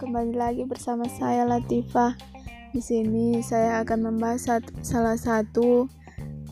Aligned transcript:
kembali 0.00 0.32
lagi 0.32 0.64
bersama 0.64 1.04
saya 1.12 1.44
Latifah. 1.44 2.16
Di 2.72 2.80
sini 2.80 3.36
saya 3.44 3.84
akan 3.84 4.08
membahas 4.08 4.64
salah 4.80 5.12
satu 5.12 5.92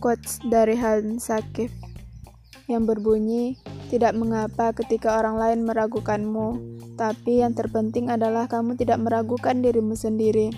quotes 0.04 0.44
dari 0.44 0.76
Hans 0.76 1.32
Sakif 1.32 1.72
yang 2.68 2.84
berbunyi, 2.84 3.56
"Tidak 3.88 4.12
mengapa 4.12 4.76
ketika 4.76 5.16
orang 5.16 5.40
lain 5.40 5.64
meragukanmu, 5.64 6.60
tapi 7.00 7.40
yang 7.40 7.56
terpenting 7.56 8.12
adalah 8.12 8.44
kamu 8.44 8.76
tidak 8.76 9.00
meragukan 9.00 9.56
dirimu 9.64 9.96
sendiri. 9.96 10.52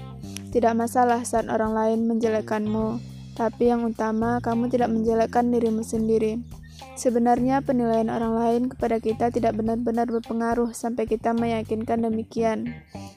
Tidak 0.51 0.75
masalah 0.75 1.23
saat 1.23 1.47
orang 1.47 1.79
lain 1.79 2.11
menjelekkanmu, 2.11 2.99
tapi 3.39 3.71
yang 3.71 3.87
utama 3.87 4.43
kamu 4.43 4.67
tidak 4.67 4.91
menjelekkan 4.91 5.47
dirimu 5.55 5.87
sendiri." 5.87 6.58
Sebenarnya 6.99 7.63
penilaian 7.63 8.11
orang 8.11 8.35
lain 8.35 8.63
kepada 8.71 8.99
kita 8.99 9.31
tidak 9.31 9.55
benar-benar 9.59 10.11
berpengaruh 10.11 10.75
sampai 10.75 11.07
kita 11.07 11.35
meyakinkan 11.35 12.03
demikian, 12.03 12.75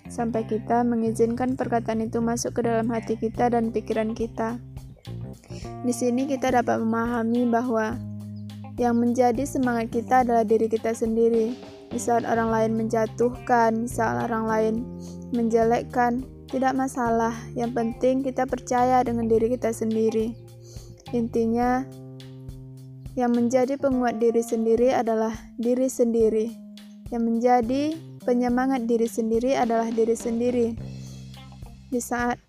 sampai 0.09 0.45
kita 0.45 0.85
mengizinkan 0.85 1.57
perkataan 1.57 2.05
itu 2.05 2.21
masuk 2.21 2.57
ke 2.57 2.61
dalam 2.65 2.89
hati 2.89 3.17
kita 3.17 3.49
dan 3.53 3.73
pikiran 3.73 4.13
kita. 4.13 4.61
Di 5.81 5.93
sini 5.93 6.29
kita 6.29 6.53
dapat 6.53 6.81
memahami 6.81 7.49
bahwa 7.49 7.97
yang 8.77 8.97
menjadi 8.97 9.45
semangat 9.45 9.93
kita 9.93 10.25
adalah 10.25 10.45
diri 10.45 10.65
kita 10.65 10.93
sendiri. 10.93 11.53
Di 11.91 11.99
saat 11.99 12.23
orang 12.23 12.49
lain 12.49 12.71
menjatuhkan, 12.79 13.85
saat 13.85 14.31
orang 14.31 14.45
lain 14.47 14.75
menjelekkan, 15.35 16.23
tidak 16.47 16.73
masalah. 16.73 17.35
Yang 17.53 17.71
penting 17.75 18.23
kita 18.23 18.47
percaya 18.47 19.03
dengan 19.03 19.27
diri 19.27 19.51
kita 19.51 19.75
sendiri. 19.75 20.31
Intinya, 21.11 21.83
yang 23.15 23.35
menjadi 23.35 23.75
penguat 23.75 24.23
diri 24.23 24.39
sendiri 24.39 24.95
adalah 24.95 25.35
diri 25.59 25.91
sendiri. 25.91 26.47
Yang 27.11 27.23
menjadi 27.27 27.83
penyemangat 28.23 28.87
diri 28.87 29.07
sendiri 29.09 29.57
adalah 29.59 29.91
diri 29.91 30.15
sendiri. 30.15 30.67
Di 31.91 31.99
saat 31.99 32.39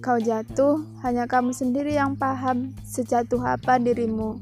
kau 0.00 0.16
jatuh, 0.16 0.80
hanya 1.04 1.28
kamu 1.28 1.52
sendiri 1.52 1.92
yang 1.92 2.16
paham 2.16 2.72
sejatuh 2.80 3.40
apa 3.44 3.76
dirimu. 3.76 4.40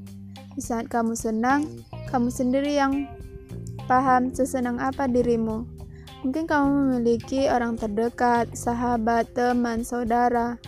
Di 0.55 0.63
saat 0.63 0.87
kamu 0.87 1.19
senang, 1.19 1.67
kamu 2.07 2.31
sendiri 2.31 2.79
yang 2.79 3.11
paham 3.91 4.31
sesenang 4.31 4.79
apa 4.79 5.11
dirimu. 5.11 5.67
Mungkin 6.23 6.47
kamu 6.47 6.67
memiliki 6.71 7.51
orang 7.51 7.75
terdekat, 7.75 8.55
sahabat, 8.55 9.31
teman, 9.35 9.83
saudara. 9.83 10.59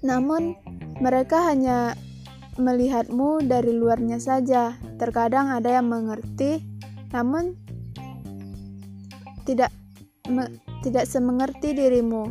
Namun, 0.00 0.56
mereka 1.00 1.44
hanya 1.48 1.96
melihatmu 2.58 3.44
dari 3.46 3.74
luarnya 3.74 4.22
saja. 4.22 4.78
Terkadang 5.00 5.50
ada 5.50 5.80
yang 5.80 5.90
mengerti, 5.90 6.62
namun 7.10 7.58
tidak 9.44 9.70
me, 10.30 10.48
tidak 10.80 11.04
semengerti 11.04 11.76
dirimu. 11.76 12.30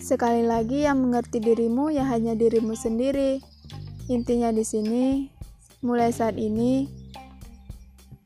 Sekali 0.00 0.44
lagi 0.44 0.84
yang 0.84 1.00
mengerti 1.00 1.40
dirimu 1.40 1.88
ya 1.88 2.04
hanya 2.04 2.36
dirimu 2.36 2.76
sendiri. 2.76 3.40
Intinya 4.12 4.52
di 4.52 4.60
sini, 4.60 5.32
mulai 5.80 6.12
saat 6.12 6.36
ini 6.36 7.04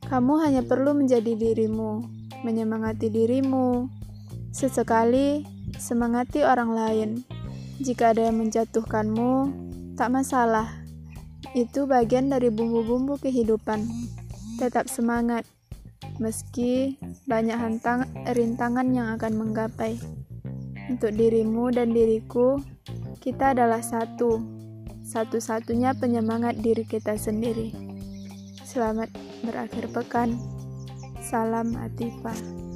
kamu 0.09 0.41
hanya 0.41 0.63
perlu 0.65 0.97
menjadi 0.97 1.37
dirimu, 1.37 2.03
menyemangati 2.43 3.13
dirimu. 3.13 3.93
Sesekali 4.51 5.45
semangati 5.77 6.43
orang 6.43 6.71
lain. 6.73 7.11
Jika 7.79 8.17
ada 8.17 8.27
yang 8.27 8.43
menjatuhkanmu, 8.43 9.68
tak 9.99 10.15
masalah. 10.15 10.71
Itu 11.59 11.91
bagian 11.91 12.31
dari 12.31 12.55
bumbu-bumbu 12.55 13.19
kehidupan. 13.19 13.83
Tetap 14.63 14.87
semangat, 14.87 15.43
meski 16.23 16.95
banyak 17.27 17.59
hantang, 17.59 18.07
rintangan 18.31 18.87
yang 18.95 19.19
akan 19.19 19.35
menggapai. 19.35 19.99
Untuk 20.87 21.19
dirimu 21.19 21.75
dan 21.75 21.91
diriku, 21.91 22.63
kita 23.19 23.59
adalah 23.59 23.83
satu, 23.83 24.39
satu-satunya 25.03 25.99
penyemangat 25.99 26.63
diri 26.63 26.87
kita 26.87 27.19
sendiri. 27.19 27.75
Selamat 28.63 29.11
berakhir 29.43 29.91
pekan. 29.91 30.39
Salam 31.19 31.75
Atifah. 31.75 32.68